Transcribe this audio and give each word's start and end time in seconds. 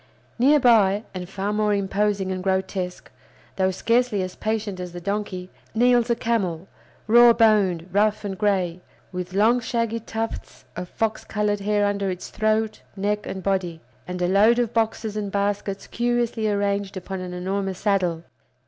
Near 0.39 0.59
by, 0.59 1.03
and 1.13 1.29
far 1.29 1.53
more 1.53 1.75
imposing 1.75 2.31
and 2.31 2.43
grotesque, 2.43 3.11
though 3.57 3.69
scarcely 3.69 4.23
as 4.23 4.35
patient 4.35 4.79
as 4.79 4.93
the 4.93 4.99
donkey, 4.99 5.51
kneels 5.75 6.09
a 6.09 6.15
camel, 6.15 6.67
raw 7.05 7.33
boned, 7.33 7.87
rough, 7.91 8.25
and 8.25 8.35
gray, 8.35 8.81
with 9.11 9.33
long 9.35 9.59
shaggy 9.59 9.99
tufts 9.99 10.65
of 10.75 10.89
fox 10.89 11.23
colored 11.23 11.59
hair 11.59 11.85
under 11.85 12.09
its 12.09 12.29
throat, 12.31 12.81
neck, 12.95 13.27
and 13.27 13.43
body, 13.43 13.79
and 14.07 14.23
a 14.23 14.27
load 14.27 14.57
of 14.57 14.73
boxes 14.73 15.15
and 15.15 15.31
baskets 15.31 15.85
curiously 15.85 16.49
arranged 16.49 16.97
upon 16.97 17.19
an 17.19 17.35
enormous 17.35 17.77
saddle. 17.77 18.23